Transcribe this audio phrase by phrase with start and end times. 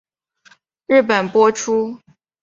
[0.87, 1.99] 日本播出。